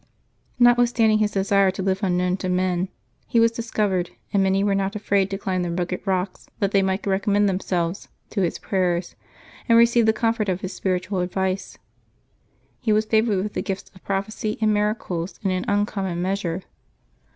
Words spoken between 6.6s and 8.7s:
they might recommend themselves to his